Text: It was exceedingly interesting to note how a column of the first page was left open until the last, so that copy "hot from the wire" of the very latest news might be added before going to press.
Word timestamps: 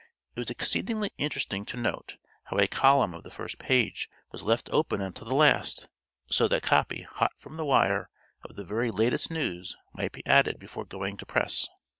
It 0.35 0.39
was 0.39 0.49
exceedingly 0.49 1.11
interesting 1.19 1.63
to 1.67 1.77
note 1.77 2.17
how 2.45 2.57
a 2.57 2.65
column 2.67 3.13
of 3.13 3.21
the 3.21 3.29
first 3.29 3.59
page 3.59 4.09
was 4.31 4.41
left 4.41 4.67
open 4.73 4.99
until 4.99 5.27
the 5.27 5.35
last, 5.35 5.89
so 6.25 6.47
that 6.47 6.63
copy 6.63 7.03
"hot 7.03 7.33
from 7.37 7.55
the 7.55 7.65
wire" 7.65 8.09
of 8.43 8.55
the 8.55 8.65
very 8.65 8.89
latest 8.89 9.29
news 9.29 9.77
might 9.93 10.11
be 10.13 10.25
added 10.25 10.57
before 10.57 10.85
going 10.85 11.17
to 11.17 11.25
press. 11.27 11.69